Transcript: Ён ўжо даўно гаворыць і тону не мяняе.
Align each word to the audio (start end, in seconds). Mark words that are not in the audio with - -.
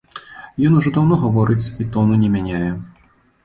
Ён 0.69 0.77
ўжо 0.79 0.93
даўно 0.95 1.21
гаворыць 1.27 1.69
і 1.81 1.89
тону 1.95 2.21
не 2.25 2.29
мяняе. 2.41 2.67